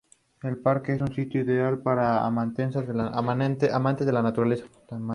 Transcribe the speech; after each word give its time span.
El 0.41 0.57
parque 0.57 0.93
es 0.93 1.01
un 1.01 1.13
sitio 1.13 1.41
ideal 1.43 1.77
para 1.83 2.15
los 2.27 2.57
amantes 2.57 2.73
de 2.87 4.11
la 4.11 4.21
naturaleza. 4.23 4.65